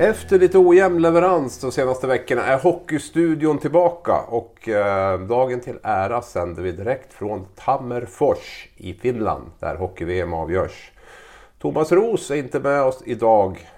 [0.00, 6.22] Efter lite ojämn leverans de senaste veckorna är Hockeystudion tillbaka och eh, dagen till ära
[6.22, 10.92] sänder vi direkt från Tammerfors i Finland där hockey-VM avgörs.
[11.58, 13.68] Thomas Ros är inte med oss idag.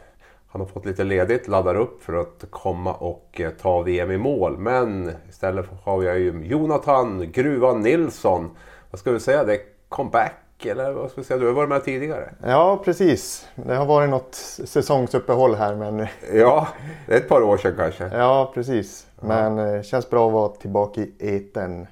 [0.49, 4.19] Han har fått lite ledigt, laddar upp för att komma och eh, ta VM i
[4.19, 4.59] mål.
[4.59, 8.51] Men istället har jag ju Jonathan Gruvan Nilsson.
[8.91, 9.45] Vad ska vi säga?
[9.45, 10.35] Det är comeback
[10.67, 11.41] eller vad ska vi säga?
[11.41, 12.31] Du har varit med tidigare.
[12.43, 13.49] Ja, precis.
[13.55, 16.07] Det har varit något säsongsuppehåll här men...
[16.35, 16.69] Ja,
[17.07, 18.11] det är ett par år sedan kanske.
[18.13, 19.07] Ja, precis.
[19.21, 21.87] Men det eh, känns bra att vara tillbaka i eten.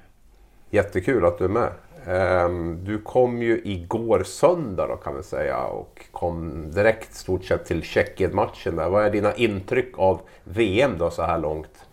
[0.69, 1.69] Jättekul att du är med.
[2.07, 7.65] Ehm, du kom ju igår söndag då kan vi säga och kom direkt stort sett
[7.65, 8.75] till Tjeckien-matchen.
[8.75, 11.85] Vad är dina intryck av VM då så här långt?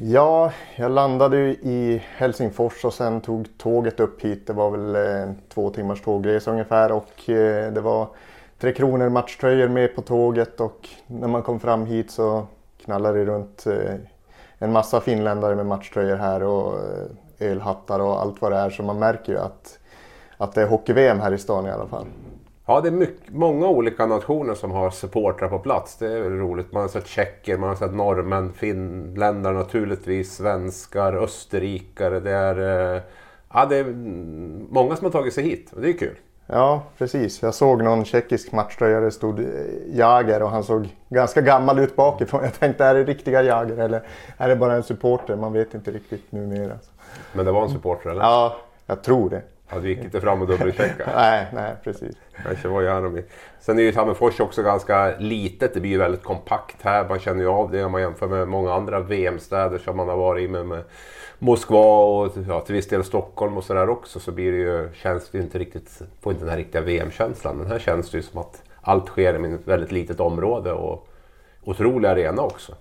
[0.00, 4.46] Ja, jag landade i Helsingfors och sen tog tåget upp hit.
[4.46, 8.08] Det var väl eh, två timmars tågresa ungefär och eh, det var
[8.58, 12.46] Tre Kronor matchtröjor med på tåget och när man kom fram hit så
[12.84, 13.94] knallade det runt eh,
[14.58, 18.82] en massa finländare med matchtröjor här och eh, ölhattar och allt vad det är så
[18.82, 19.78] man märker ju att,
[20.36, 22.06] att det är hockey-VM här i stan i alla fall.
[22.70, 25.96] Ja, det är mycket, många olika nationer som har supportrar på plats.
[25.96, 26.72] Det är roligt.
[26.72, 32.20] Man har sett tjecker, man har sett norrmän, finländare naturligtvis, svenskar, österrikare.
[32.20, 33.02] Det är, eh,
[33.52, 33.84] ja, det är
[34.70, 36.16] många som har tagit sig hit och det är kul.
[36.46, 37.42] Ja, precis.
[37.42, 39.46] Jag såg någon tjeckisk matchtröja det stod
[39.92, 42.44] Jager och han såg ganska gammal ut bakifrån.
[42.44, 44.02] Jag tänkte, är det riktiga Jager eller
[44.36, 45.36] är det bara en supporter?
[45.36, 46.78] Man vet inte riktigt numera.
[47.32, 48.22] Men det var en supporter eller?
[48.22, 48.56] Ja,
[48.86, 49.42] jag tror det.
[49.70, 51.10] Ja, du gick inte fram och dubbelchecka?
[51.14, 52.16] nej, nej precis.
[52.42, 53.24] Kanske var gärna med.
[53.60, 55.74] Sen är ju Tammerfors också ganska litet.
[55.74, 57.08] Det blir ju väldigt kompakt här.
[57.08, 60.16] Man känner ju av det om man jämför med många andra VM-städer som man har
[60.16, 60.84] varit i med, med
[61.38, 64.20] Moskva och ja, till viss del Stockholm och sådär också.
[64.20, 67.56] Så blir det ju, känns det inte riktigt, får inte den här riktiga VM-känslan.
[67.56, 71.08] Men här känns det ju som att allt sker i ett väldigt litet område och
[71.64, 72.74] otrolig arena också.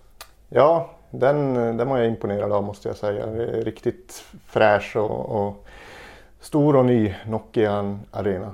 [0.50, 3.26] Ja, den, den var jag imponerad av måste jag säga.
[3.64, 5.67] Riktigt fräsch och, och
[6.48, 8.54] stor och ny Nokia Arena.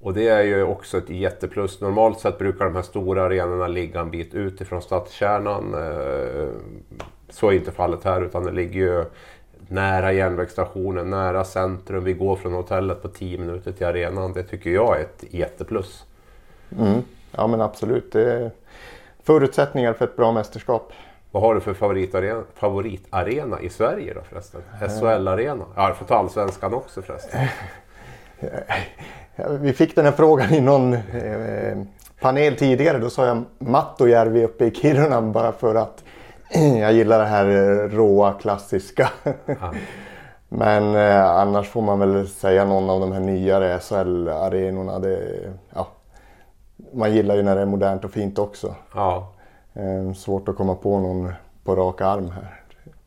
[0.00, 1.80] Och det är ju också ett jätteplus.
[1.80, 5.74] Normalt sett brukar de här stora arenorna ligga en bit utifrån stadskärnan.
[5.74, 6.48] Eh,
[7.28, 9.04] så är inte fallet här utan det ligger ju
[9.68, 12.04] nära järnvägsstationen, nära centrum.
[12.04, 14.32] Vi går från hotellet på 10 minuter till arenan.
[14.32, 16.04] Det tycker jag är ett jätteplus.
[16.78, 17.02] Mm.
[17.32, 18.12] Ja men absolut.
[18.12, 18.50] Det är
[19.22, 20.92] förutsättningar för ett bra mästerskap.
[21.32, 24.62] Vad har du för favoritarena, favoritarena i Sverige då förresten?
[24.80, 25.64] SHL-arena?
[25.76, 27.40] Ja, du får ta allsvenskan också förresten.
[29.60, 31.78] Vi fick den här frågan i någon eh,
[32.20, 32.98] panel tidigare.
[32.98, 36.04] Då sa jag Mattojärvi uppe i Kiruna bara för att
[36.80, 39.10] jag gillar det här eh, råa klassiska.
[39.46, 39.72] Ja.
[40.48, 45.18] Men eh, annars får man väl säga någon av de här nyare SHL-arenorna.
[45.74, 45.88] Ja,
[46.92, 48.74] man gillar ju när det är modernt och fint också.
[48.94, 49.32] Ja.
[49.74, 51.32] Eh, svårt att komma på någon
[51.64, 52.60] på rak arm här.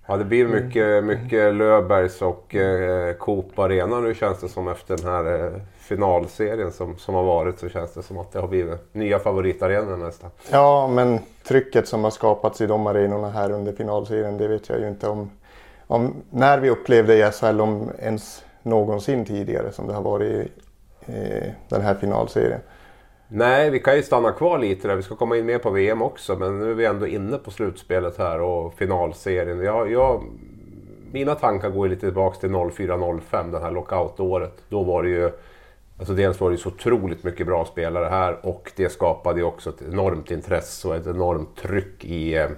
[0.07, 4.97] Ja, det blir mycket, mycket Löfbergs och eh, Coop Arena nu känns det som efter
[4.97, 8.47] den här eh, finalserien som, som har varit så känns det som att det har
[8.47, 10.29] blivit nya favoritarenor nästan.
[10.51, 14.80] Ja, men trycket som har skapats i de arenorna här under finalserien det vet jag
[14.80, 15.31] ju inte om,
[15.88, 20.51] om när vi upplevde i SHL om ens någonsin tidigare som det har varit i
[21.06, 22.59] eh, den här finalserien.
[23.35, 24.95] Nej, vi kan ju stanna kvar lite där.
[24.95, 26.35] Vi ska komma in mer på VM också.
[26.35, 29.59] Men nu är vi ändå inne på slutspelet här och finalserien.
[29.59, 30.23] Jag, jag,
[31.11, 34.63] mina tankar går lite tillbaka till 04-05, det här lockoutåret.
[34.69, 35.31] Då var det ju...
[35.97, 39.69] Alltså dels var det så otroligt mycket bra spelare här och det skapade ju också
[39.69, 42.50] ett enormt intresse och ett enormt tryck i, eh,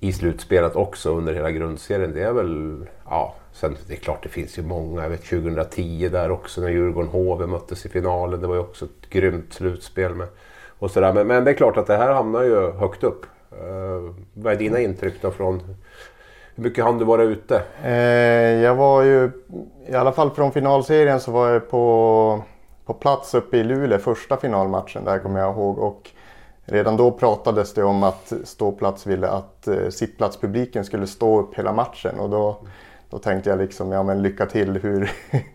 [0.00, 2.14] i slutspelet också under hela grundserien.
[2.14, 2.86] Det är väl...
[3.04, 5.02] Ja, Sen det är klart det finns ju många.
[5.02, 8.40] Jag vet 2010 där också när Djurgården-HV möttes i finalen.
[8.40, 10.14] Det var ju också ett grymt slutspel.
[10.14, 10.28] Med,
[10.78, 11.12] och sådär.
[11.12, 13.26] Men, men det är klart att det här hamnar ju högt upp.
[13.52, 15.60] Uh, vad är dina intryck då från...
[16.54, 17.62] Hur mycket hann du vara ute?
[17.84, 17.92] Eh,
[18.62, 19.30] jag var ju,
[19.88, 22.42] i alla fall från finalserien så var jag på,
[22.86, 25.04] på plats uppe i Luleå första finalmatchen.
[25.04, 25.78] Där kommer jag ihåg.
[25.78, 26.10] Och
[26.66, 31.72] redan då pratades det om att ståplats ville att eh, sittplatspubliken skulle stå upp hela
[31.72, 32.20] matchen.
[32.20, 32.56] Och då
[33.10, 34.76] då tänkte jag liksom, ja men lycka till.
[34.76, 35.10] Hur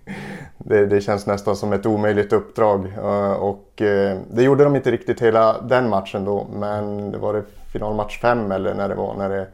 [0.58, 2.86] det, det, känns nästan som ett omöjligt uppdrag.
[2.86, 6.48] Uh, och eh, det gjorde de inte riktigt hela den matchen då.
[6.54, 9.16] Men det var det finalmatch 5 eller när det var.
[9.18, 9.48] När det,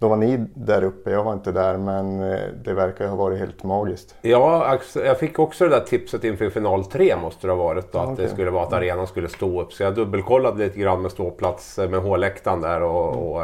[0.00, 3.38] då var ni där uppe, jag var inte där men uh, det verkar ha varit
[3.38, 4.14] helt magiskt.
[4.22, 7.98] Ja, jag fick också det där tipset inför final tre måste det ha varit då.
[7.98, 8.24] Att okay.
[8.24, 9.72] det skulle vara att arenan skulle stå upp.
[9.72, 12.82] Så jag dubbelkollade lite grann med ståplats med H-läktaren där.
[12.82, 13.42] och, och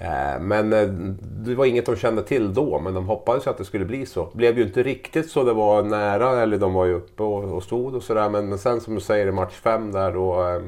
[0.00, 0.88] Eh, men eh,
[1.22, 4.28] det var inget de kände till då, men de hoppades att det skulle bli så.
[4.32, 7.62] Det blev ju inte riktigt så det var nära, eller de var ju uppe och,
[7.62, 8.28] stod och sådär.
[8.28, 10.62] Men sen som du säger i match 5 där då, eh,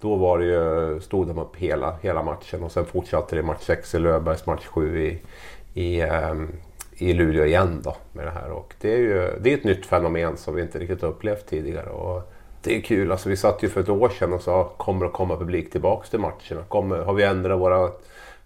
[0.00, 3.62] då var det ju, stod de upp hela, hela matchen och sen fortsatte det match
[3.62, 5.20] 6 i Löfbergs, match 7 i,
[5.74, 6.52] i, ehm,
[6.92, 8.50] i Luleå igen då med det här.
[8.50, 11.90] Och det är ju det är ett nytt fenomen som vi inte riktigt upplevt tidigare.
[11.90, 15.06] Och det är kul, alltså vi satt ju för ett år sedan och sa kommer
[15.06, 16.62] det komma publik tillbaks till matcherna?
[16.68, 17.90] Kommer, har vi ändrat våra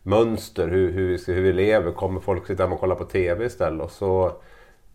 [0.03, 1.93] mönster, hur, hur, vi, hur vi lever.
[1.93, 3.85] Kommer folk sitta hemma och kolla på TV istället?
[3.85, 4.33] Och så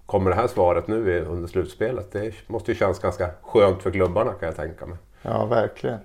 [0.06, 2.12] kommer det här svaret nu under slutspelet.
[2.12, 4.98] Det måste ju kännas ganska skönt för klubbarna kan jag tänka mig.
[5.22, 6.00] Ja, verkligen.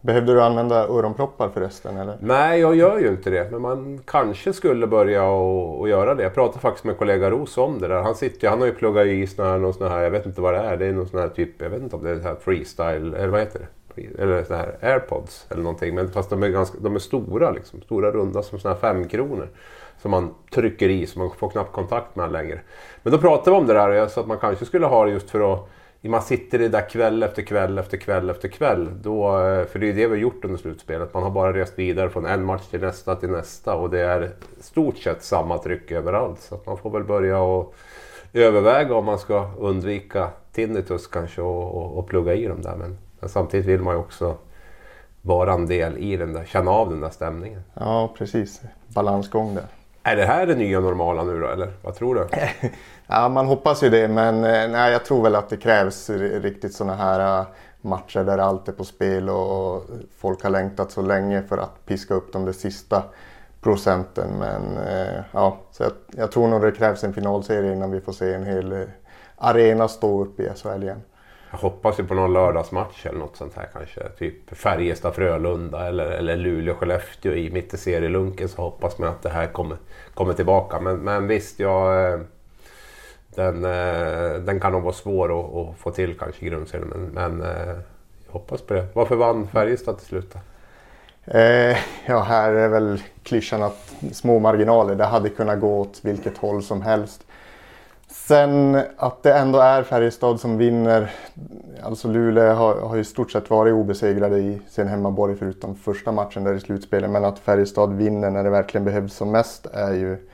[0.00, 1.96] Behövde du använda öronproppar förresten?
[1.96, 2.16] Eller?
[2.20, 3.50] Nej, jag gör ju inte det.
[3.50, 6.22] Men man kanske skulle börja och, och göra det.
[6.22, 8.02] Jag pratade faktiskt med kollega Ros om det där.
[8.02, 10.40] Han, sitter, han har ju pluggat i sån här, någon sån här, jag vet inte
[10.40, 10.76] vad det är.
[10.76, 13.28] Det är någon sån här typ, jag vet inte om det är här freestyle, eller
[13.28, 13.66] vad heter det?
[14.18, 15.94] eller så här airpods eller någonting.
[15.94, 17.82] Men fast de är, ganska, de är stora liksom.
[17.82, 19.48] Stora runda som såna här femkronor.
[20.02, 22.60] Som man trycker i så man får knappt kontakt med längre.
[23.02, 25.30] Men då pratade vi om det där så att man kanske skulle ha det just
[25.30, 25.68] för att
[26.08, 28.88] man sitter i där kväll efter kväll efter kväll efter kväll.
[29.02, 31.14] Då, eh, för det är det vi har gjort under slutspelet.
[31.14, 33.74] Man har bara rest vidare från en match till nästa till nästa.
[33.74, 34.30] Och det är
[34.60, 36.40] stort sett samma tryck överallt.
[36.40, 37.74] Så man får väl börja och
[38.32, 42.76] överväga om man ska undvika tinnitus kanske och, och, och plugga i dem där.
[42.76, 44.36] Men men samtidigt vill man ju också
[45.22, 47.62] vara en del i den där, känna av den där stämningen.
[47.74, 48.60] Ja, precis.
[48.86, 49.64] Balansgång där.
[50.06, 52.26] Är det här det nya normala nu då, eller vad tror du?
[53.06, 56.74] ja, man hoppas ju det, men eh, nej, jag tror väl att det krävs riktigt
[56.74, 57.46] sådana här eh,
[57.80, 59.82] matcher där allt är på spel och
[60.18, 63.02] folk har längtat så länge för att piska upp de där sista
[63.60, 64.30] procenten.
[64.38, 68.12] Men eh, ja, så jag, jag tror nog det krävs en finalserie innan vi får
[68.12, 68.86] se en hel
[69.36, 71.02] arena stå upp i SHL igen.
[71.56, 74.08] Jag hoppas ju på någon lördagsmatch eller något sånt här kanske.
[74.18, 79.46] Typ Färjestad-Frölunda eller, eller Luleå-Skellefteå i mitt i serielunken så hoppas man att det här
[79.46, 79.76] kommer,
[80.14, 80.80] kommer tillbaka.
[80.80, 82.20] Men, men visst, jag, eh,
[83.34, 86.88] den, eh, den kan nog vara svår att, att få till kanske i grundserien.
[86.88, 87.76] Men, men eh,
[88.26, 88.86] jag hoppas på det.
[88.92, 90.34] Varför vann Färjestad till slut?
[91.24, 91.76] Eh,
[92.06, 94.94] ja, här är väl klyschan att små marginaler.
[94.94, 97.25] Det hade kunnat gå åt vilket håll som helst.
[98.28, 101.10] Sen att det ändå är Färjestad som vinner.
[101.82, 106.44] Alltså Luleå har, har i stort sett varit obesegrade i sin hemmaborg förutom första matchen
[106.44, 107.10] där i slutspelet.
[107.10, 110.28] Men att Färjestad vinner när det verkligen behövs som mest är ju...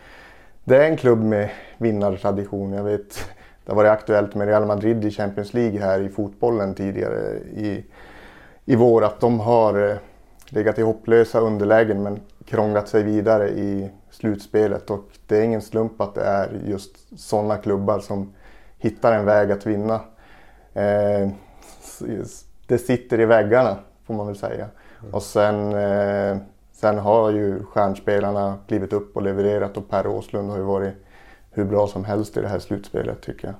[0.64, 2.72] Det är en klubb med vinnartradition.
[2.72, 3.28] Jag vet,
[3.64, 7.84] det har varit aktuellt med Real Madrid i Champions League här i fotbollen tidigare i,
[8.64, 9.04] i vår.
[9.04, 9.96] Att de har eh,
[10.48, 16.00] legat i hopplösa underlägen men krånglat sig vidare i slutspelet och det är ingen slump
[16.00, 18.32] att det är just sådana klubbar som
[18.78, 20.00] hittar en väg att vinna.
[20.74, 21.28] Eh,
[22.66, 24.68] det sitter i väggarna får man väl säga.
[25.00, 25.14] Mm.
[25.14, 26.36] Och sen, eh,
[26.72, 30.94] sen har ju stjärnspelarna klivit upp och levererat och Per Åslund har ju varit
[31.50, 33.54] hur bra som helst i det här slutspelet tycker jag.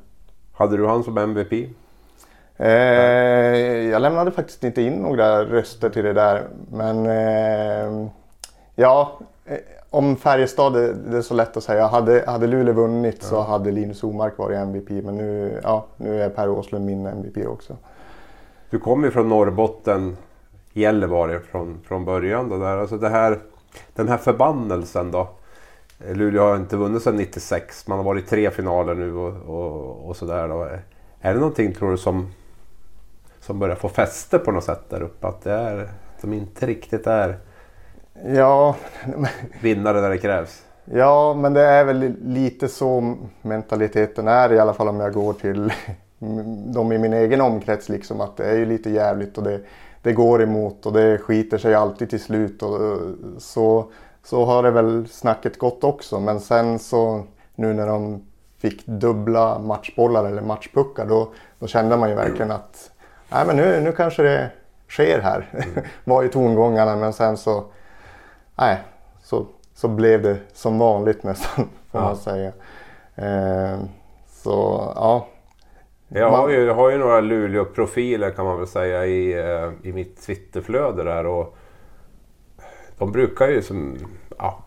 [0.53, 1.69] Hade du han som MVP?
[2.57, 2.69] Eh,
[3.91, 7.07] jag lämnade faktiskt inte in några röster till det där men
[8.75, 9.59] ja, eh,
[9.91, 11.87] om Färjestad, det, det är så lätt att säga.
[11.87, 13.27] Hade, hade Luleå vunnit ja.
[13.27, 14.91] så hade Linus Omark varit MVP.
[14.91, 17.77] Men nu, ja, nu är Per Åslund min MVP också.
[18.71, 20.17] Du kommer ju från Norrbotten,
[20.73, 22.49] Gällivare från, från början.
[22.49, 22.77] Då där.
[22.77, 23.39] Alltså det här,
[23.95, 25.29] den här förbannelsen då.
[25.99, 27.87] Luleå har inte vunnit sedan 96.
[27.87, 30.49] Man har varit i tre finaler nu och, och, och sådär.
[30.49, 30.69] Då.
[31.21, 32.33] Är det någonting tror du som,
[33.41, 35.27] som börjar få fäste på något sätt där uppe?
[35.27, 35.89] Att det är,
[36.21, 37.39] som inte riktigt är
[38.25, 38.77] Ja.
[39.61, 40.63] Vinnare när det krävs.
[40.85, 45.33] Ja, men det är väl lite så mentaliteten är i alla fall om jag går
[45.33, 45.73] till
[46.75, 47.89] de i min egen omkrets.
[47.89, 49.61] Liksom, att det är ju lite jävligt och det,
[50.03, 52.63] det går emot och det skiter sig alltid till slut.
[52.63, 52.79] Och,
[53.39, 53.91] så,
[54.25, 56.21] så har det väl snacket gått också.
[56.21, 57.23] Men sen så
[57.55, 58.23] nu när de
[58.59, 62.91] fick dubbla matchbollar eller matchpuckar då, då kände man ju verkligen att
[63.33, 64.51] nej, men nu, nu kanske det
[64.89, 65.65] sker här.
[66.05, 67.65] Var ju tongångarna men sen så
[68.63, 68.79] nej,
[69.23, 72.07] så, så blev det som vanligt nästan får ja.
[72.07, 72.53] man säga.
[73.15, 73.81] Eh,
[74.29, 75.29] så ja.
[76.09, 79.93] Jag har ju, jag har ju några Luleå-profiler kan man väl säga i, eh, i
[79.93, 81.27] mitt Twitterflöde där.
[81.27, 81.57] Och
[82.99, 83.97] de brukar ju som,
[84.39, 84.65] ja,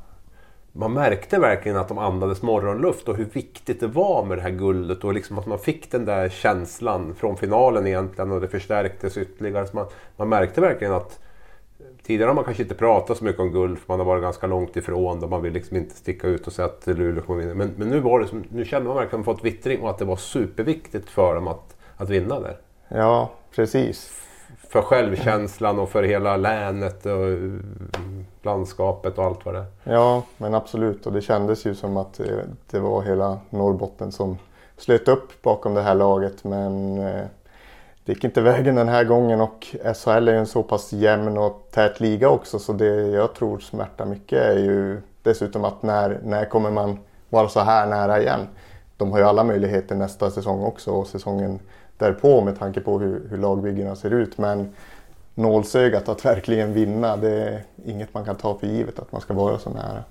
[0.72, 4.50] man märkte verkligen att de andades morgonluft och hur viktigt det var med det här
[4.50, 9.18] guldet och liksom att man fick den där känslan från finalen egentligen och det förstärktes
[9.18, 9.68] ytterligare.
[9.68, 9.88] Så man,
[10.18, 11.20] man märkte verkligen att
[12.06, 14.48] Tidigare har man kanske inte pratat så mycket om guld för man har varit ganska
[14.48, 17.54] långt ifrån och man vill liksom inte sticka ut och säga att Luleå kommer vinna.
[17.54, 20.16] Men, men nu, var det nu kände man verkligen fått vittring och att det var
[20.16, 22.58] superviktigt för dem att, att vinna där.
[22.88, 24.22] Ja, precis.
[24.70, 27.28] För självkänslan och för hela länet och
[28.42, 29.94] landskapet och allt vad det är.
[29.94, 31.06] Ja, men absolut.
[31.06, 32.22] Och det kändes ju som att
[32.70, 34.38] det var hela Norrbotten som
[34.78, 36.44] slöt upp bakom det här laget.
[36.44, 37.26] Men eh,
[38.06, 41.38] det gick inte vägen den här gången och SHL är ju en så pass jämn
[41.38, 46.20] och tät liga också så det jag tror smärtar mycket är ju dessutom att när,
[46.24, 48.48] när kommer man vara så här nära igen?
[48.98, 51.60] De har ju alla möjligheter nästa säsong också och säsongen
[51.98, 54.38] därpå med tanke på hur, hur lagbyggena ser ut.
[54.38, 54.74] Men
[55.36, 59.34] nålsögat att verkligen vinna, det är inget man kan ta för givet att man ska
[59.34, 60.04] vara så nära.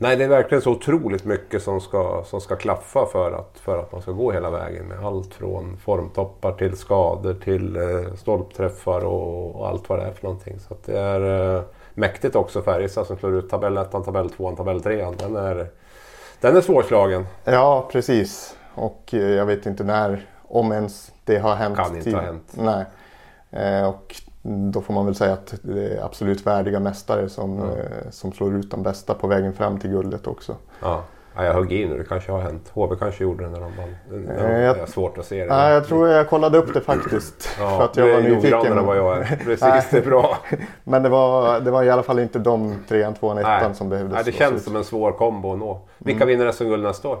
[0.00, 3.78] Nej, det är verkligen så otroligt mycket som ska, som ska klaffa för att, för
[3.78, 4.86] att man ska gå hela vägen.
[4.86, 10.12] Med allt från formtoppar till skador till eh, stolpträffar och, och, allt vad det är
[10.12, 10.58] för någonting.
[10.58, 11.62] Så det är eh,
[11.94, 15.06] mäktigt också Färjestad som slår ut tabell 1, tabell 2, tabell 3.
[15.18, 15.66] Den är,
[16.40, 17.26] den är svårslagen.
[17.44, 18.56] Ja, precis.
[18.74, 21.76] Och eh, jag vet inte när, om ens det har hänt.
[21.76, 22.52] Kan inte ha hänt.
[22.54, 22.84] Nej.
[23.50, 24.14] Eh, och
[24.48, 27.76] då får man väl säga att det är absolut värdiga mästare som, mm.
[28.10, 30.56] som slår ut de bästa på vägen fram till guldet också.
[30.80, 31.02] Ja.
[31.38, 32.70] Ja, jag högg i nu, det kanske har hänt.
[32.74, 33.96] HV kanske gjorde det när de vann.
[34.26, 35.46] Det är jag, svårt att se det.
[35.46, 37.56] Ja, jag tror jag kollade upp det faktiskt.
[37.58, 38.78] Ja, för att jag var nyfiken.
[38.78, 39.36] än vad jag är.
[39.44, 40.38] Precis, det är bra.
[40.84, 44.14] Men det var, det var i alla fall inte de trean, tvåan, ettan som behövdes.
[44.14, 44.62] Nej, det känns ut.
[44.62, 45.80] som en svår kombo att nå.
[45.98, 46.38] Vilka mm.
[46.38, 47.18] vinner SM-guld nästa år?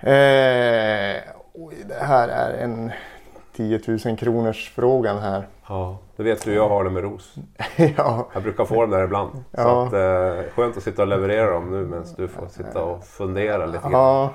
[0.00, 1.16] Eh,
[1.52, 2.92] oj, det här är en
[3.56, 5.48] 10 000 kronors frågan här.
[5.68, 7.34] Ja, det vet du jag har det med ros.
[7.96, 8.28] ja.
[8.32, 9.44] Jag brukar få dem där ibland.
[9.50, 9.62] Ja.
[9.62, 13.04] Så att, eh, skönt att sitta och leverera dem nu medan du får sitta och
[13.04, 13.92] fundera lite grann.
[13.92, 14.30] Ja.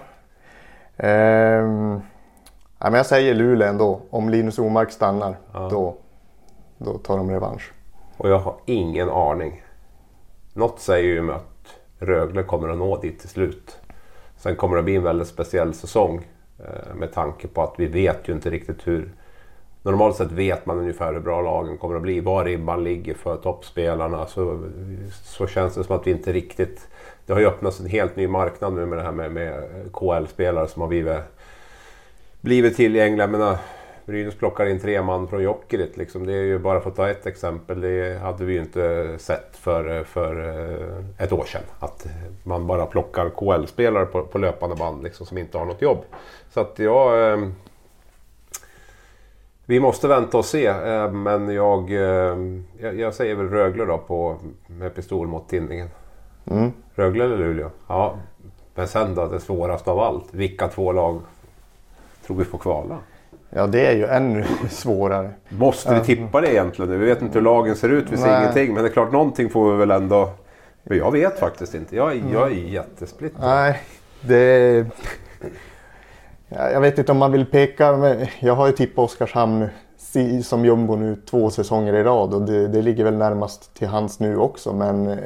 [0.98, 2.02] Ehm.
[2.80, 4.02] Ja, men jag säger Luleå ändå.
[4.10, 5.68] Om Linus Omark stannar, ja.
[5.72, 5.98] då,
[6.78, 7.74] då tar de revansch.
[8.18, 9.64] Och jag har ingen aning.
[10.54, 13.78] Något säger ju att Rögle kommer att nå dit till slut.
[14.38, 16.28] Sen kommer det bli en väldigt speciell säsong.
[16.66, 19.10] Eh, med tanke på att vi vet ju inte riktigt hur...
[19.84, 22.20] Normalt sett vet man ungefär hur bra lagen kommer att bli.
[22.20, 24.26] Var ribban ligger för toppspelarna.
[24.26, 24.70] Så,
[25.24, 26.88] så känns det som att vi inte riktigt...
[27.26, 29.64] Det har ju öppnats en helt ny marknad nu med det här med, med
[29.94, 31.18] KL-spelare som har blivit,
[32.42, 33.24] blivit tillgängliga.
[33.24, 33.58] Jag menar,
[34.12, 35.98] Brynäs plockar in tre man från Jokerit.
[35.98, 36.26] Liksom.
[36.26, 37.82] Det är ju bara för att ta ett exempel.
[37.82, 41.62] Det hade vi ju inte sett för, för eh, ett år sedan.
[41.80, 42.08] Att
[42.44, 45.98] man bara plockar KL-spelare på, på löpande band liksom, som inte har något jobb.
[46.50, 47.32] Så att jag...
[47.32, 47.48] Eh,
[49.66, 50.66] vi måste vänta och se.
[50.66, 52.38] Eh, men jag, eh,
[52.80, 54.38] jag, jag, säger väl Rögle då på,
[54.68, 55.90] med pistol mot tinningen.
[56.46, 56.72] Mm.
[56.96, 57.70] Rögle eller Luleå?
[57.88, 58.16] Ja.
[58.76, 60.34] Men sen då det svåraste av allt.
[60.34, 61.22] Vilka två lag
[62.26, 62.98] tror vi får kvala?
[63.56, 65.30] Ja, det är ju ännu svårare.
[65.50, 67.00] Måste vi tippa det egentligen?
[67.00, 68.42] Vi vet inte hur lagen ser ut, vi ser Nej.
[68.42, 68.74] ingenting.
[68.74, 70.30] Men det är klart, någonting får vi väl ändå...
[70.84, 71.96] Men jag vet faktiskt inte.
[71.96, 73.50] Jag, jag är jättesplittrad.
[73.50, 73.82] Nej,
[74.22, 74.86] det...
[76.50, 79.68] Jag vet inte om man vill peka, men jag har ju tippat Oskarshamn
[80.44, 84.20] som jumbo nu två säsonger i rad och det, det, ligger väl närmast till hands
[84.20, 85.18] nu också men eh,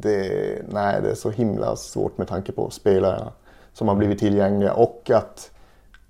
[0.00, 0.30] det,
[0.68, 3.32] nej, det är så himla svårt med tanke på spelarna
[3.72, 5.50] som har blivit tillgängliga och att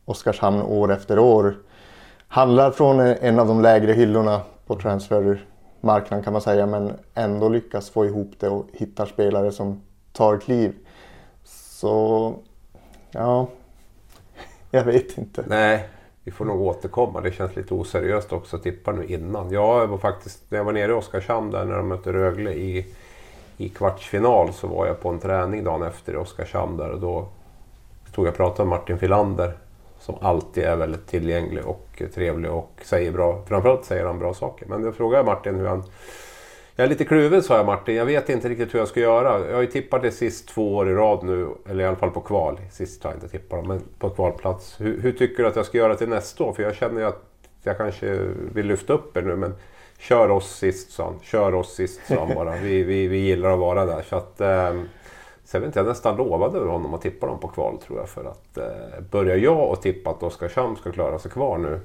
[0.09, 1.57] Oskarshamn år efter år
[2.29, 7.91] handlar från en av de lägre hyllorna på transfermarknaden kan man säga men ändå lyckas
[7.91, 10.75] få ihop det och hittar spelare som tar kliv.
[11.45, 12.35] Så
[13.11, 13.49] ja,
[14.71, 15.45] jag vet inte.
[15.47, 15.89] Nej,
[16.25, 17.21] vi får nog återkomma.
[17.21, 19.51] Det känns lite oseriöst också att tippa nu innan.
[19.51, 22.87] Jag var faktiskt, när jag var nere i Oskarshamn där när de mötte Rögle i,
[23.57, 27.29] i kvartsfinal så var jag på en träning dagen efter i Oskarshamn där och då
[28.13, 29.57] stod jag och pratade med Martin Filander
[30.01, 34.67] som alltid är väldigt tillgänglig och trevlig och säger bra, framförallt säger han bra saker.
[34.67, 35.83] Men jag frågade Martin hur han...
[36.77, 39.47] Jag är lite kluven sa jag Martin, jag vet inte riktigt hur jag ska göra.
[39.47, 42.11] Jag har ju tippat det sist två år i rad nu, eller i alla fall
[42.11, 42.61] på kval.
[42.73, 44.81] Sist har jag inte tippat men på kvalplats.
[44.81, 46.53] Hur, hur, tycker du att jag ska göra till nästa år?
[46.53, 47.23] För jag känner ju att
[47.63, 48.19] jag kanske
[48.53, 49.55] vill lyfta upp er nu, men
[49.99, 51.19] kör oss sist sa han.
[51.23, 52.57] Kör oss sist sa han bara.
[52.57, 54.03] Vi, vi, vi gillar att vara där.
[54.03, 54.89] Så att, ähm,
[55.49, 58.09] Sen vet inte, jag nästan lovade honom att tippa dem på kval tror jag.
[58.09, 61.81] För att eh, börjar jag och tippa att Oskarshamn ska klara sig kvar nu.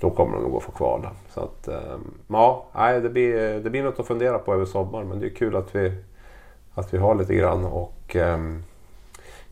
[0.00, 1.08] Då kommer de nog att få kval.
[1.28, 5.08] Så att, eh, ja, nej, det, blir, det blir något att fundera på över sommaren.
[5.08, 5.92] Men det är kul att vi,
[6.74, 8.38] att vi har lite grann och eh,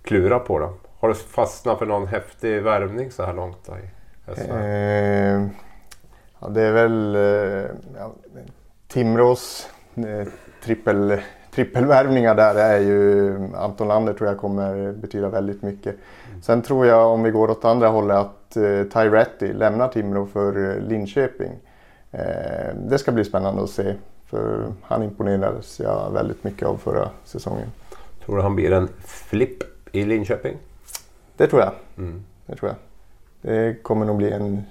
[0.03, 0.71] klura på det.
[1.01, 3.59] Har du fastnat för någon häftig värvning så här långt?
[3.67, 5.47] Då i eh,
[6.41, 8.13] ja, det är väl eh, ja,
[8.89, 10.29] Timrås eh,
[10.63, 11.21] trippel
[11.59, 15.97] trippelvärvningar där är ju Anton Lander tror jag kommer betyda väldigt mycket.
[16.43, 20.71] Sen tror jag om vi går åt andra hållet att eh, Tyretti lämnar Timrå för
[20.71, 21.53] eh, Linköping.
[22.11, 23.95] Eh, det ska bli spännande att se.
[24.27, 27.73] För han imponerades jag väldigt mycket av förra säsongen.
[28.25, 29.63] Tror du han blir en flipp
[29.93, 30.57] i Linköping?
[31.37, 31.73] Det tror jag.
[31.97, 32.25] Mm.
[32.47, 32.77] Det tror jag.
[33.53, 34.63] Det kommer nog bli en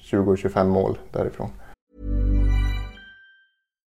[0.00, 1.50] 20-25 mål därifrån.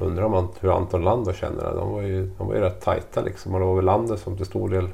[0.00, 1.74] Undrar man hur Anton Lander känner det.
[1.74, 3.54] De var ju, de var ju rätt tajta liksom.
[3.54, 4.88] Och det var väl Lander som till stor del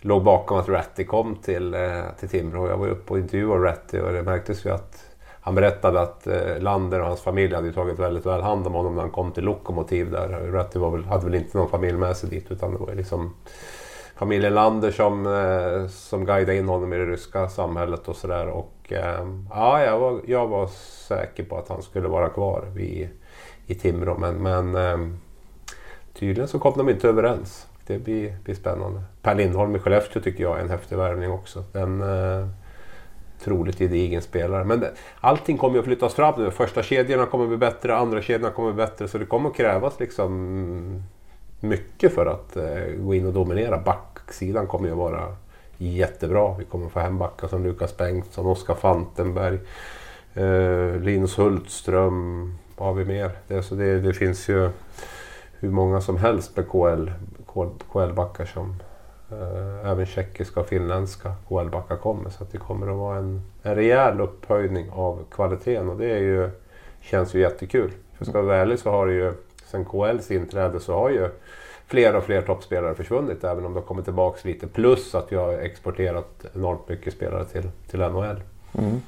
[0.00, 2.68] låg bakom att Ratti kom till, eh, till Timrå.
[2.68, 5.04] Jag var ju uppe och intervjuade Ratti och det märktes ju att
[5.40, 8.94] han berättade att eh, Lander och hans familj hade tagit väldigt väl hand om honom
[8.94, 10.28] när han kom till Lokomotiv där.
[10.28, 12.94] Ratti var väl, hade väl inte någon familj med sig dit utan det var ju
[12.94, 13.34] liksom
[14.16, 18.48] familjen Lander som, eh, som guidade in honom i det ryska samhället och sådär.
[18.48, 18.70] Och
[19.50, 20.66] ja, jag var, jag var
[21.08, 23.08] säker på att han skulle vara kvar Vi,
[23.66, 25.18] i Timrå men, men ehm,
[26.12, 29.02] tydligen så kom de inte överens det blir, blir spännande.
[29.22, 31.64] Per Lindholm i Skellefteå tycker jag är en häftig värvning också.
[31.72, 32.46] En eh,
[33.40, 34.64] otroligt gedigen spelare.
[34.64, 36.50] Men det, allting kommer att flyttas fram nu.
[36.50, 39.08] Första kedjorna kommer att bli bättre, andra kedjorna kommer att bli bättre.
[39.08, 41.02] Så det kommer att krävas liksom
[41.60, 43.78] mycket för att eh, gå in och dominera.
[43.78, 45.36] Backsidan kommer ju att vara
[45.78, 46.54] jättebra.
[46.58, 49.58] Vi kommer att få hem backar som Lukas Bengtsson, Oskar Fantenberg,
[50.34, 52.54] eh, Linus Hultström.
[52.76, 53.30] Vad har vi mer?
[53.48, 54.70] Det, så det, det finns ju
[55.60, 57.10] hur många som helst med KL
[57.92, 58.76] KL-backar som
[59.30, 62.30] eh, även tjeckiska och finländska KL-backar kommer.
[62.30, 66.18] Så att det kommer att vara en, en rejäl upphöjning av kvaliteten och det är
[66.18, 66.50] ju,
[67.00, 67.90] känns ju jättekul.
[68.18, 69.32] För ska vi vara ärlig så har det ju
[69.66, 71.28] sen KLs inträde så har ju
[71.86, 74.66] fler och fler toppspelare försvunnit även om de kommer tillbaka lite.
[74.66, 78.42] Plus att vi har exporterat enormt mycket spelare till, till NHL.
[78.78, 79.02] Mm.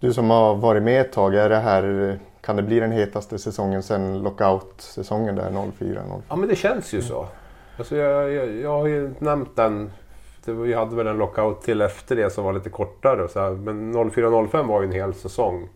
[0.00, 3.38] Du som har varit med ett tag, är det här, kan det bli den hetaste
[3.38, 6.22] säsongen sen lockout-säsongen där 04-05?
[6.28, 7.26] Ja men det känns ju så.
[7.78, 9.90] Alltså jag, jag, jag har ju nämnt den.
[10.44, 13.28] Det, vi hade väl en lockout till efter det som var lite kortare.
[13.28, 15.68] Så här, men 04-05 var ju en hel säsong.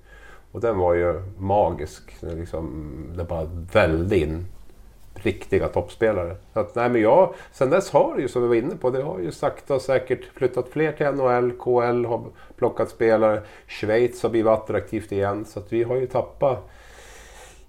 [0.53, 2.17] Och den var ju magisk.
[2.21, 4.47] Liksom, det bara vällde in
[5.23, 6.37] riktiga toppspelare.
[6.53, 8.91] Så att, nej, men jag, sen dess har det ju, som vi var inne på,
[8.91, 11.53] det har ju sakta och säkert flyttat fler till NHL.
[11.53, 12.25] KL har
[12.57, 13.43] plockat spelare.
[13.67, 15.45] Schweiz har blivit attraktivt igen.
[15.45, 16.69] Så att vi har ju tappat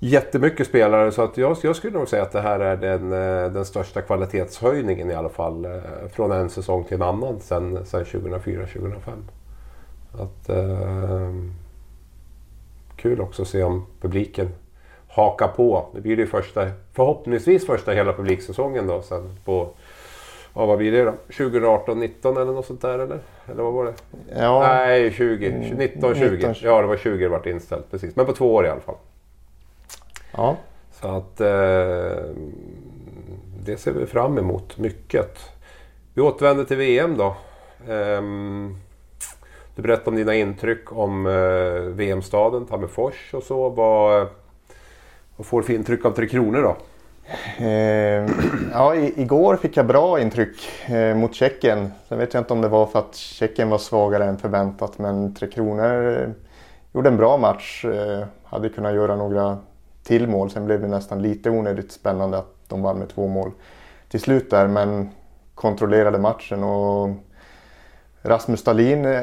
[0.04, 3.52] jättemycket spelare så att jag, jag skulle nog säga att det här är den, eh,
[3.54, 5.72] den största kvalitetshöjningen i alla fall eh,
[6.12, 8.96] från en säsong till en annan sen, sen 2004-2005.
[10.12, 11.34] Att, eh,
[12.96, 14.50] kul också att se om publiken
[15.14, 15.86] hakar på.
[15.94, 19.70] Det blir det första, förhoppningsvis första hela publiksäsongen då sen på
[20.56, 21.12] Ja, vad blir det då?
[21.12, 23.20] 2018, 19 eller något sånt där eller?
[23.52, 23.94] Eller vad var det?
[24.36, 24.60] Ja.
[24.68, 26.30] Nej, 20, 19, 20.
[26.30, 28.16] 19, Ja, det var 20 det vart inställt precis.
[28.16, 28.96] Men på två år i alla fall.
[30.32, 30.58] Ja.
[30.92, 32.26] Så att eh,
[33.66, 35.40] det ser vi fram emot mycket.
[36.14, 37.36] Vi återvänder till VM då.
[37.88, 38.22] Eh,
[39.76, 43.70] du berättade om dina intryck om eh, VM-staden Tammerfors och så.
[43.70, 44.28] Vad,
[45.44, 46.76] vad får du för intryck av Tre Kronor då?
[47.66, 48.30] Eh,
[48.74, 51.92] ja, i, igår fick jag bra intryck eh, mot Tjeckien.
[52.10, 55.36] Sen vet jag inte om det var för att Tjeckien var svagare än förväntat men
[55.36, 56.30] Tre Kronor eh,
[56.94, 57.86] gjorde en bra match.
[57.86, 59.58] Eh, hade kunnat göra några
[60.04, 60.50] till mål.
[60.50, 63.52] Sen blev det nästan lite onödigt spännande att de vann med två mål
[64.10, 64.68] till slut där.
[64.68, 65.10] Men
[65.56, 67.10] kontrollerade matchen och
[68.22, 69.22] Rasmus Stalin eh,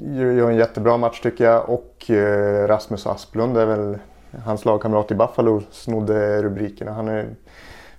[0.00, 1.70] gör en jättebra match tycker jag.
[1.70, 3.98] Och eh, Rasmus Asplund är väl
[4.44, 6.92] hans lagkamrat i Buffalo snodde rubrikerna.
[6.92, 7.28] Han är,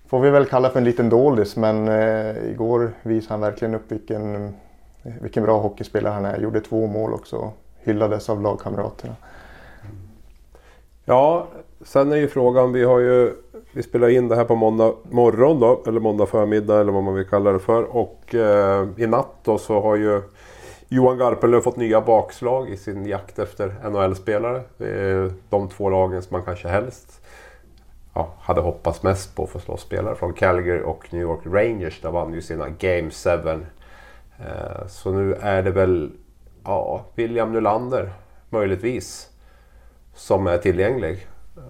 [0.08, 3.92] får vi väl kalla för en liten doldis men eh, igår visade han verkligen upp
[3.92, 4.54] vilken,
[5.22, 6.40] vilken bra hockeyspelare han är.
[6.40, 7.52] Gjorde två mål också.
[7.80, 9.16] Hyllades av lagkamraterna.
[11.06, 11.48] Ja,
[11.86, 13.34] Sen är ju frågan, vi har ju
[13.72, 17.16] vi spelar in det här på måndag morgon då, eller måndag förmiddag eller vad man
[17.16, 17.84] vill kalla det för.
[17.84, 20.22] Och eh, i natt då så har ju
[20.88, 24.62] Johan Garpenlöv fått nya bakslag i sin jakt efter NHL-spelare.
[25.50, 27.22] De två lagen som man kanske helst
[28.14, 32.02] ja, hade hoppats mest på för att slå spelare från Calgary och New York Rangers.
[32.02, 33.30] Där vann ju sina Game 7.
[34.40, 36.12] Eh, så nu är det väl
[36.64, 38.14] ja, William Nylander
[38.50, 39.30] möjligtvis
[40.14, 41.28] som är tillgänglig.
[41.58, 41.64] Eh,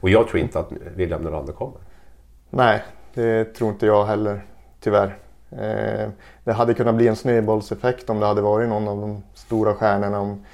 [0.00, 1.80] och jag tror inte att William Nylander kommer.
[2.50, 2.82] Nej,
[3.14, 4.44] det tror inte jag heller
[4.80, 5.18] tyvärr.
[5.50, 6.08] Eh,
[6.44, 10.20] det hade kunnat bli en snöbollseffekt om det hade varit någon av de stora stjärnorna.
[10.20, 10.44] Om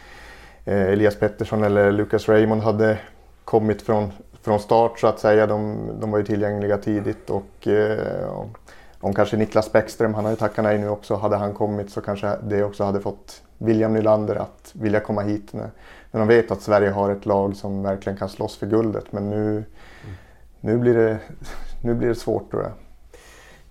[0.64, 2.98] eh, Elias Pettersson eller Lucas Raymond hade
[3.44, 5.46] kommit från, från start så att säga.
[5.46, 8.44] De, de var ju tillgängliga tidigt och eh,
[9.00, 12.00] om kanske Niklas Bäckström, han har ju tackat nej nu också, hade han kommit så
[12.00, 15.70] kanske det också hade fått William Nylander att vilja komma hit när,
[16.10, 19.12] när de vet att Sverige har ett lag som verkligen kan slåss för guldet.
[19.12, 19.64] Men nu, mm.
[20.60, 21.18] nu, blir, det,
[21.82, 22.72] nu blir det svårt tror jag.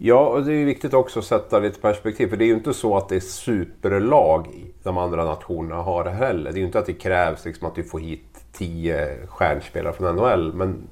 [0.03, 2.27] Ja, och det är viktigt också att sätta lite perspektiv.
[2.27, 4.47] För det är ju inte så att det är superlag
[4.83, 6.51] de andra nationerna har det heller.
[6.51, 10.15] Det är ju inte att det krävs liksom att du får hit tio stjärnspelare från
[10.15, 10.53] NHL.
[10.53, 10.87] Men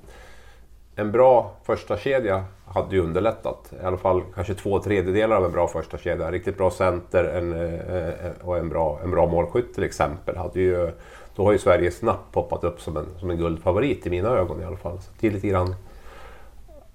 [0.96, 3.74] en bra första kedja hade ju underlättat.
[3.82, 6.32] I alla fall kanske två tredjedelar av en bra första kedja.
[6.32, 10.38] Riktigt bra center en, eh, och en bra, en bra målskytt till exempel.
[10.38, 10.92] Hade ju,
[11.36, 14.62] då har ju Sverige snabbt poppat upp som en, som en guldfavorit i mina ögon
[14.62, 14.98] i alla fall.
[15.00, 15.76] Så det är lite grann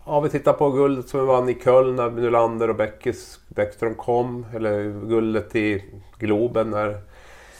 [0.06, 3.94] Ja, vi tittar på guldet som vi vann i Köln när Nylander och Bäckis, Bäckström
[3.94, 4.46] kom.
[4.54, 5.84] Eller guldet i
[6.18, 7.00] Globen när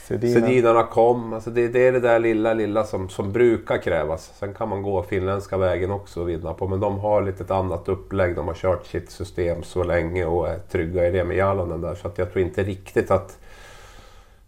[0.06, 1.32] Sedinarna kom.
[1.32, 4.32] Alltså det, det, är det där lilla, lilla som, som brukar krävas.
[4.38, 6.68] Sen kan man gå finländska vägen också och vinna på.
[6.68, 8.36] Men de har lite ett annat upplägg.
[8.36, 11.94] De har kört sitt system så länge och är trygga i det med Jalonen där.
[11.94, 13.38] Så att jag tror inte riktigt att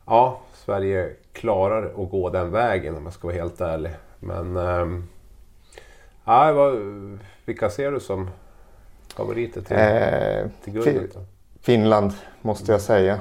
[0.07, 3.91] ja, Sverige klarar att gå den vägen om jag ska vara helt ärlig.
[4.21, 4.57] Men...
[4.57, 5.05] Ähm,
[6.27, 6.79] ja, vad,
[7.45, 8.31] vilka ser du som
[9.17, 11.17] favoriter till, eh, till guldet?
[11.61, 12.13] Finland
[12.43, 13.21] måste jag säga.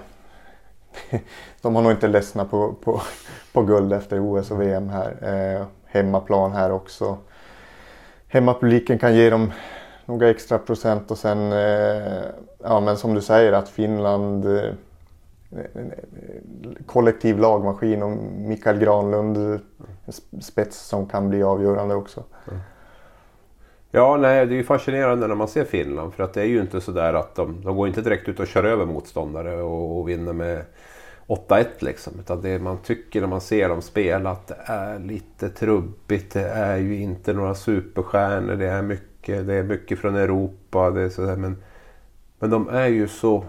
[1.62, 3.02] De har nog inte ledsnat på, på,
[3.54, 5.18] på guld efter OS och VM här.
[5.22, 7.18] Eh, hemmaplan här också.
[8.28, 9.52] Hemmapubliken kan ge dem
[10.06, 12.24] några extra procent och sen, eh,
[12.63, 14.74] ja men som du säger att Finland eh,
[16.86, 19.60] kollektiv lagmaskin och Mikael Granlund
[20.41, 22.24] spets som kan bli avgörande också.
[22.48, 22.60] Mm.
[23.95, 26.13] Ja, nej, det är ju fascinerande när man ser Finland.
[26.13, 28.47] För att det är ju inte sådär att de, de går inte direkt ut och
[28.47, 30.62] kör över motståndare och, och vinner med
[31.27, 32.13] 8-1 liksom.
[32.19, 36.34] Utan det man tycker när man ser dem spela att det är lite trubbigt.
[36.34, 38.55] Det är ju inte några superstjärnor.
[38.55, 40.91] Det är mycket, det är mycket från Europa.
[40.91, 41.63] Det är sådär, men,
[42.39, 43.43] men de är ju så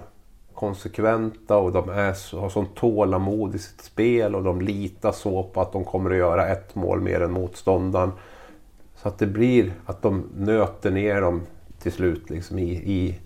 [0.54, 5.42] konsekventa och de är så, har sån tålamod i sitt spel och de litar så
[5.42, 8.12] på att de kommer att göra ett mål mer än motståndaren.
[9.06, 11.42] Så att det blir att de nöter ner dem
[11.78, 13.18] till slut liksom i, i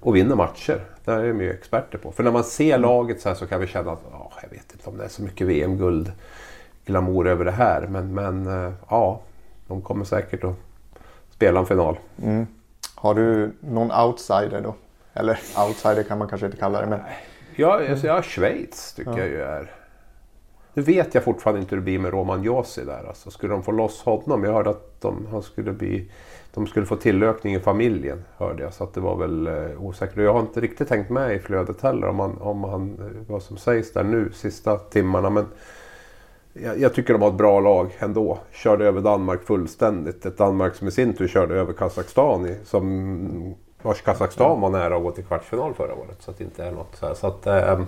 [0.00, 0.80] och vinner matcher.
[1.04, 2.12] Det är de ju experter på.
[2.12, 4.72] För när man ser laget så här så kan vi känna att oh, jag vet
[4.72, 6.12] inte om det är så mycket VM-guld
[6.84, 7.86] glamour över det här.
[7.86, 9.20] Men, men uh, ja,
[9.66, 10.56] de kommer säkert att
[11.30, 11.98] spela en final.
[12.22, 12.46] Mm.
[12.94, 14.74] Har du någon outsider då?
[15.14, 16.86] Eller outsider kan man kanske inte kalla det.
[16.86, 17.00] Men...
[17.56, 19.18] Ja, alltså, ja Schweiz tycker ja.
[19.18, 19.79] jag ju är
[20.80, 23.04] nu vet jag fortfarande inte hur det blir med Roman Josi där.
[23.08, 24.44] Alltså, skulle de få loss honom?
[24.44, 26.10] Jag hörde att de, han skulle bli,
[26.54, 28.24] de skulle få tillökning i familjen.
[28.36, 28.74] Hörde jag.
[28.74, 30.16] Så att det var väl eh, osäkert.
[30.16, 33.42] Jag har inte riktigt tänkt med i flödet heller om, han, om han, eh, vad
[33.42, 35.30] som sägs där nu sista timmarna.
[35.30, 35.46] Men
[36.52, 38.38] jag, jag, tycker de har ett bra lag ändå.
[38.52, 40.26] Körde över Danmark fullständigt.
[40.26, 42.46] Ett Danmark som i sin tur körde över Kazakstan.
[42.46, 46.16] I, som, vars Kazakstan var nära att gå till kvartsfinal förra året.
[46.20, 47.14] Så att det inte är något så här.
[47.14, 47.80] Så att, eh,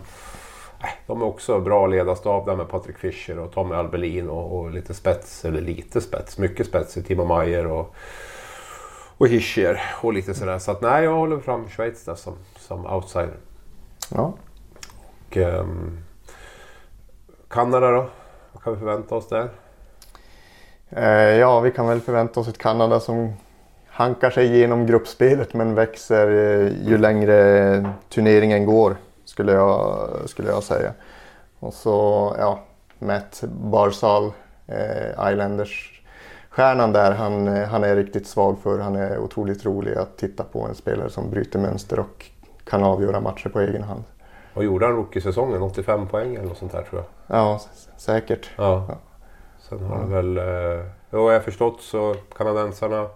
[1.07, 4.95] de är också bra ledarstab där med Patrik Fischer och Tommy Albelin och, och, lite
[4.95, 7.95] spets, eller lite spets, mycket spets i Timo Meyer och,
[9.19, 10.59] och Hischer och lite sådär.
[10.59, 13.37] Så att nej, jag håller fram Schweiz där som, som outsider.
[14.11, 14.35] Ja.
[15.29, 15.99] Och, um,
[17.49, 18.07] Kanada då?
[18.53, 19.49] Vad kan vi förvänta oss där?
[20.91, 23.33] Eh, ja, vi kan väl förvänta oss ett Kanada som
[23.87, 28.97] hankar sig igenom gruppspelet men växer eh, ju längre turneringen går
[29.33, 30.93] skulle jag, skulle jag säga.
[31.59, 32.61] Och så ja,
[32.99, 34.33] Matt Barzal,
[34.67, 36.03] eh, Islanders
[36.51, 38.79] stjärnan där, han, han är riktigt svag för.
[38.79, 40.67] Han är otroligt rolig att titta på.
[40.67, 42.27] En spelare som bryter mönster och
[42.65, 44.05] kan avgöra matcher på egen hand.
[44.55, 45.63] Vad gjorde han rookie-säsongen?
[45.63, 47.39] 85 poäng eller något sånt där tror jag.
[47.39, 47.61] Ja,
[47.97, 48.51] säkert.
[48.57, 48.87] Ja.
[49.69, 50.07] Sen har ja.
[50.07, 50.39] väl...
[50.39, 53.09] Eh, vad jag förstått så kanadensarna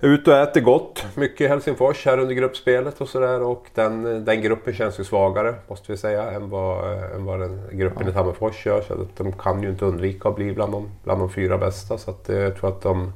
[0.00, 1.06] ut och äter gott.
[1.14, 3.42] Mycket i Helsingfors här under gruppspelet och sådär.
[3.42, 7.62] Och den, den gruppen känns ju svagare, måste vi säga, än vad, än vad den
[7.72, 8.10] gruppen ja.
[8.10, 8.82] i Tammerfors gör.
[8.82, 11.98] Så att de kan ju inte undvika att bli bland de, bland de fyra bästa.
[11.98, 13.12] Så att, eh, jag tror att de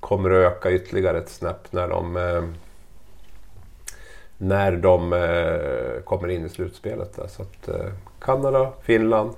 [0.00, 2.42] kommer att öka ytterligare ett snäpp när de, eh,
[4.38, 7.16] när de eh, kommer in i slutspelet.
[7.16, 7.26] Där.
[7.26, 7.68] Så att,
[8.20, 9.30] Kanada, Finland,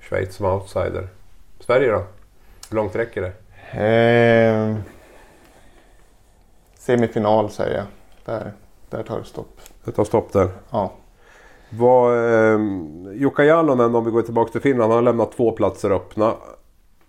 [0.00, 1.08] Schweiz som outsider.
[1.60, 2.04] Sverige då?
[2.70, 3.32] Hur långt räcker det?
[3.72, 4.97] Eh
[6.88, 7.86] semifinal säger jag.
[8.24, 8.52] Där,
[8.90, 9.60] där tar det stopp.
[9.84, 10.48] Det tar stopp där?
[10.70, 10.92] Ja.
[11.70, 12.60] Vad, eh,
[13.12, 16.34] Jukka Jalonen, om vi går tillbaka till Finland, han har lämnat två platser öppna.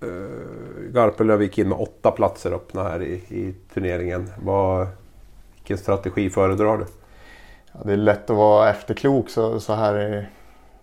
[0.03, 4.29] Uh, Garpenlöv gick in med åtta platser öppna här i, i turneringen.
[4.43, 4.87] Vad,
[5.55, 6.85] vilken strategi föredrar du?
[7.71, 9.93] Ja, det är lätt att vara efterklok så, så här.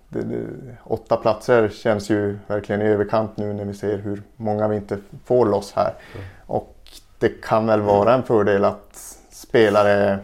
[0.09, 0.47] Det, det,
[0.85, 4.99] åtta platser känns ju verkligen i överkant nu när vi ser hur många vi inte
[5.25, 5.95] får loss här.
[6.15, 6.27] Mm.
[6.47, 6.76] Och
[7.19, 10.19] det kan väl vara en fördel att spelare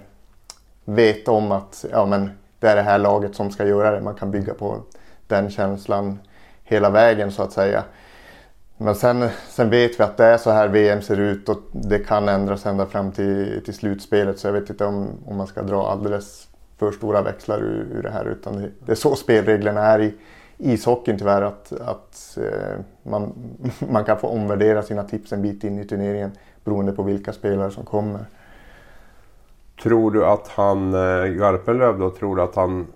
[0.85, 4.01] vet om att ja, men det är det här laget som ska göra det.
[4.01, 4.83] Man kan bygga på
[5.27, 6.19] den känslan
[6.65, 7.85] hela vägen så att säga.
[8.77, 11.99] Men sen, sen vet vi att det är så här VM ser ut och det
[11.99, 14.39] kan ändras ända fram till, till slutspelet.
[14.39, 18.03] Så jag vet inte om, om man ska dra alldeles för stora växlar ur, ur
[18.03, 18.25] det här.
[18.25, 20.15] Utan det, det är så spelreglerna är i
[20.59, 21.43] ishockeyn tyvärr.
[21.43, 23.33] Att, att eh, man,
[23.91, 26.33] man kan få omvärdera sina tips en bit in i turneringen
[26.65, 28.25] beroende på vilka spelare som kommer.
[29.83, 32.87] Tror du att han, eh, Garpenlöv då, tror du att han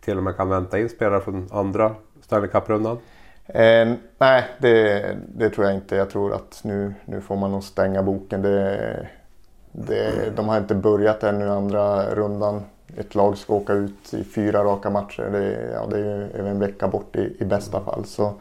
[0.00, 2.98] till och med kan vänta in spelare från andra Stanley Cup-rundan?
[3.46, 5.96] Eh, nej, det, det, tror jag inte.
[5.96, 8.42] Jag tror att nu, nu får man nog stänga boken.
[8.42, 9.08] Det,
[9.72, 12.62] det, de har inte börjat ännu andra rundan.
[12.96, 15.28] Ett lag ska åka ut i fyra raka matcher.
[15.32, 18.04] Det, ja, det är över en vecka bort i, i bästa fall.
[18.04, 18.34] Så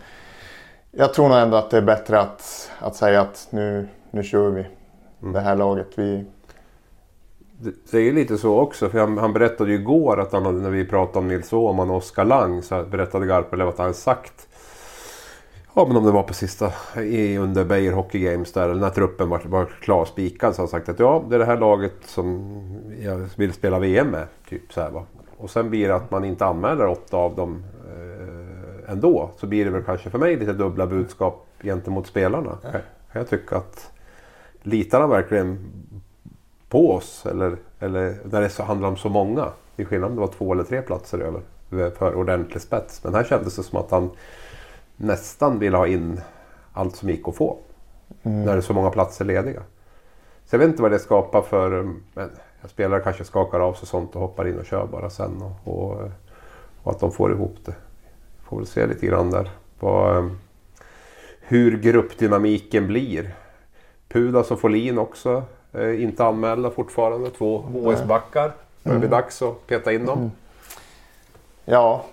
[0.92, 4.49] jag tror nog ändå att det är bättre att, att säga att nu, nu kör
[4.49, 4.65] vi
[5.21, 5.34] mm.
[5.34, 5.88] det här laget.
[5.95, 6.26] Vi,
[7.91, 10.86] det är lite så också, för han, han berättade ju igår att han när vi
[10.86, 14.47] pratade om Nils Åhman och Oskar Lang så berättade Garpenlöv att han sagt
[15.76, 16.71] Ja men om det var på sista
[17.02, 20.71] i, under Beijer Hockey Games där när truppen var, var klar spikad så har han
[20.71, 22.58] sagt att ja det är det här laget som
[23.02, 24.28] jag vill spela VM med.
[24.49, 25.04] Typ så här, va?
[25.38, 29.30] Och sen blir det att man inte anmäler åtta av dem eh, ändå.
[29.38, 32.58] Så blir det väl kanske för mig lite dubbla budskap gentemot spelarna.
[32.62, 32.82] Kan
[33.21, 33.91] jag tycka att
[34.63, 35.60] litar han verkligen
[36.69, 37.26] på oss?
[37.26, 39.47] Eller, eller när det handlar om så många.
[39.76, 41.41] Det är skillnad om det var två eller tre platser över
[41.91, 43.04] för ordentlig spets.
[43.04, 44.10] Men här kändes det som att han
[44.95, 46.21] nästan ville ha in
[46.73, 47.58] allt som gick att få.
[48.23, 48.45] Mm.
[48.45, 49.62] När det är så många platser lediga.
[50.45, 51.93] Så jag vet inte vad det skapar för...
[52.13, 52.30] Men
[52.65, 55.41] spelare kanske skakar av sig sånt och hoppar in och kör bara sen.
[55.41, 56.12] Och, och,
[56.84, 57.76] och att de får ihop det.
[58.43, 59.49] Får väl se lite grann där.
[59.80, 60.36] Vad,
[61.41, 63.36] hur gruppdynamiken blir.
[64.13, 65.43] Pudas och Folin också.
[65.73, 67.30] Eh, inte anmälda fortfarande.
[67.30, 68.52] Två OS-backar.
[68.84, 69.10] Det blir mm.
[69.10, 70.17] dags att peta in dem.
[70.17, 70.32] Mm.
[71.65, 72.06] Ja.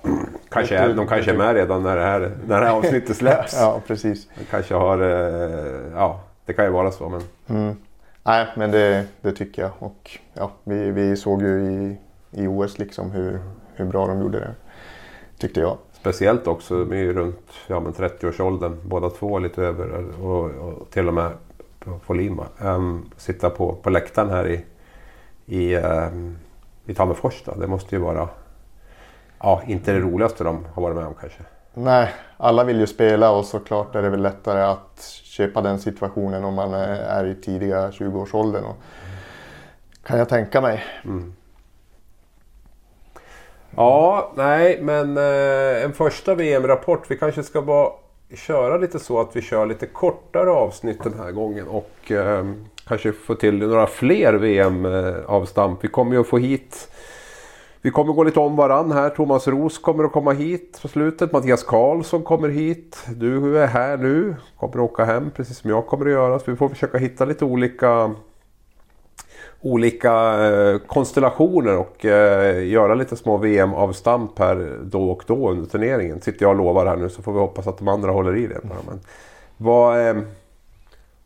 [0.49, 3.55] Kanske är, de kanske är med redan när det här, när det här avsnittet släpps.
[3.61, 4.29] ja, precis.
[4.39, 4.99] De kanske har...
[4.99, 7.09] Eh, ja, det kan ju vara så.
[7.09, 7.23] Men...
[7.49, 7.77] Mm.
[8.23, 9.71] Nej, men det, det, tycker jag.
[9.79, 11.97] Och ja, vi, vi såg ju i,
[12.31, 13.41] i OS liksom hur,
[13.75, 14.55] hur bra de gjorde det.
[15.39, 15.77] Tyckte jag.
[15.93, 20.05] Speciellt också, de är ju runt ja, 30-årsåldern båda två lite över.
[20.25, 21.33] Och, och till och med
[22.07, 22.47] på Lima.
[22.59, 24.65] Um, sitta på, på läktaren här i,
[25.47, 26.39] i, um,
[26.87, 27.43] i Tammerfors.
[27.45, 27.55] Då.
[27.55, 28.29] Det måste ju vara
[29.39, 31.43] ja, inte det roligaste de har varit med om kanske.
[31.75, 36.45] Nej, alla vill ju spela och såklart är det väl lättare att köpa den situationen
[36.45, 38.65] om man är i tidiga 20-årsåldern.
[40.03, 40.85] Kan jag tänka mig.
[41.05, 41.35] Mm.
[43.77, 47.11] Ja, nej, men eh, en första VM-rapport.
[47.11, 47.91] Vi kanske ska bara
[48.37, 52.45] köra lite så att vi kör lite kortare avsnitt den här gången och eh,
[52.87, 55.85] kanske få till några fler VM-avstamp.
[55.85, 56.91] Vi kommer ju att få hit
[57.83, 59.11] vi kommer gå lite om varann här.
[59.11, 61.33] Thomas Ros kommer att komma hit på slutet.
[61.33, 63.07] Mattias Karlsson kommer hit.
[63.17, 64.37] Du är här nu.
[64.57, 66.39] Kommer att åka hem precis som jag kommer att göra.
[66.39, 68.15] Så vi får försöka hitta lite olika
[69.61, 76.21] olika eh, konstellationer och eh, göra lite små VM-avstamp här då och då under turneringen.
[76.21, 78.47] Sitter jag och lovar här nu så får vi hoppas att de andra håller i
[78.47, 78.61] det.
[78.63, 79.01] Men
[79.57, 80.23] vad, eh,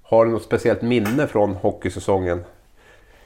[0.03, 2.45] har du något speciellt minne från hockeysäsongen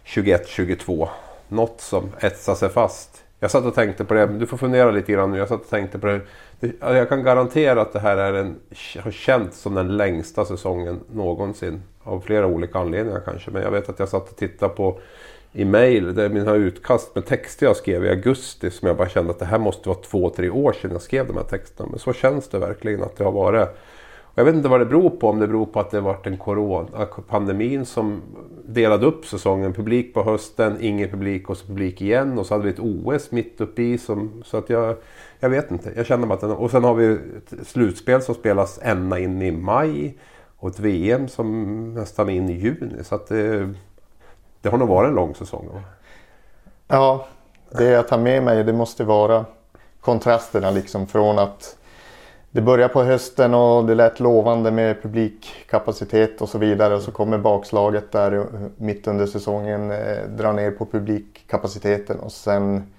[0.04, 1.08] 21-22?
[1.48, 3.24] Något som etsar sig fast?
[3.40, 5.38] Jag satt och tänkte på det, du får fundera lite grann nu.
[5.38, 6.20] Jag satt och tänkte på det.
[6.60, 8.56] Alltså, jag kan garantera att det här är en,
[9.00, 11.82] har känts som den längsta säsongen någonsin.
[12.02, 13.50] Av flera olika anledningar kanske.
[13.50, 15.00] Men jag vet att jag satt och tittade på
[15.52, 19.08] i mail, det är mina utkast med texter jag skrev i augusti som jag bara
[19.08, 21.88] kände att det här måste vara två, tre år sedan jag skrev de här texterna.
[21.90, 23.68] Men så känns det verkligen att det har varit.
[24.38, 26.36] Jag vet inte vad det beror på, om det beror på att det varit en
[26.36, 28.22] corona, pandemin som
[28.64, 29.72] delade upp säsongen.
[29.72, 32.38] Publik på hösten, ingen publik och så publik igen.
[32.38, 33.98] Och så hade vi ett OS mitt uppe i.
[33.98, 34.96] Som, så att jag,
[35.40, 35.92] jag vet inte.
[35.96, 39.50] Jag känner att den, och sen har vi ett slutspel som spelas ända in i
[39.50, 40.18] maj.
[40.58, 43.04] Och ett VM som nästan är in i juni.
[43.04, 43.74] Så att det,
[44.60, 45.68] det har nog varit en lång säsong.
[46.88, 47.26] Ja,
[47.70, 49.44] det jag tar med mig det måste vara
[50.00, 51.78] kontrasterna liksom från att
[52.50, 56.94] det börjar på hösten och det lät lovande med publikkapacitet och så vidare.
[56.94, 62.92] Och så kommer bakslaget där mitt under säsongen, eh, drar ner på publikkapaciteten och sen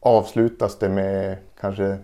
[0.00, 1.98] avslutas det med kanske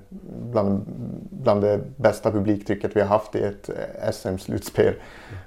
[0.53, 0.83] bland,
[1.31, 4.95] bland det bästa publiktrycket vi har haft i ett eh, SM-slutspel.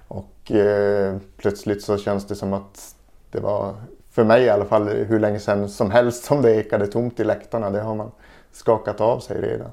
[0.07, 2.95] Och eh, plötsligt så känns det som att
[3.31, 3.75] det var,
[4.11, 7.23] för mig i alla fall, hur länge sedan som helst som det ekade tomt i
[7.23, 7.69] läktarna.
[7.69, 8.11] Det har man
[8.51, 9.71] skakat av sig redan.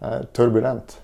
[0.00, 1.00] Eh, turbulent.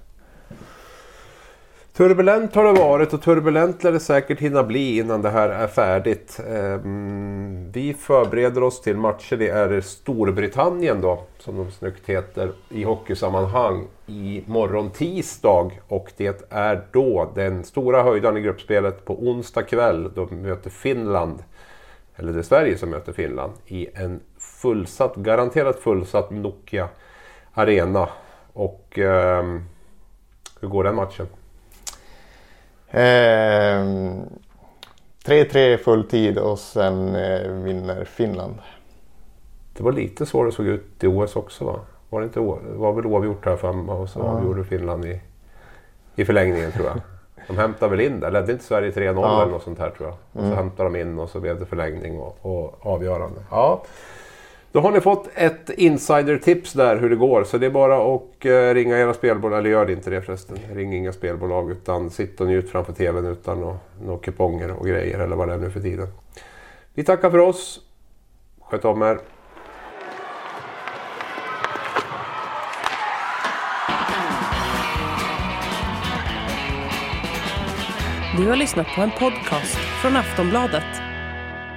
[1.96, 5.66] Turbulent har det varit och turbulent lär det säkert hinna bli innan det här är
[5.66, 6.40] färdigt.
[6.48, 9.36] Ehm, vi förbereder oss till matcher.
[9.36, 15.70] Det är Storbritannien då, som de snyggt heter, i hockeysammanhang i morgon tisdag.
[15.88, 20.10] Och det är då den stora höjdaren i gruppspelet på onsdag kväll.
[20.14, 21.44] Då möter Finland,
[22.16, 26.88] eller det är Sverige som möter Finland, i en fullsatt, garanterat fullsatt Nokia
[27.52, 28.08] Arena.
[28.52, 29.44] Och eh,
[30.60, 31.26] hur går den matchen?
[32.94, 38.54] 3-3 eh, fulltid och sen eh, vinner Finland.
[39.76, 41.80] Det var lite så det såg ut i OS också va?
[42.10, 44.24] Var det, inte, det var väl oavgjort här för och så ja.
[44.24, 45.20] avgjorde Finland i,
[46.14, 47.00] i förlängningen tror jag.
[47.46, 48.30] De hämtade väl in det.
[48.30, 49.42] Ledde inte Sverige 3-0 ja.
[49.42, 50.16] eller något sånt här tror jag.
[50.32, 50.56] Och så mm.
[50.56, 53.40] hämtade de in och så blev det förlängning och, och avgörande.
[53.50, 53.84] Ja.
[54.74, 57.44] Då har ni fått ett insider-tips där hur det går.
[57.44, 60.58] Så det är bara att eh, ringa era spelbolag, eller gör det inte det förresten.
[60.72, 65.36] Ring inga spelbolag utan sitt och njut framför TVn utan några kuponger och grejer eller
[65.36, 66.08] vad det är nu för tiden.
[66.94, 67.80] Vi tackar för oss.
[68.60, 69.18] Sköt om er.
[78.36, 81.03] Du har lyssnat på en podcast från Aftonbladet.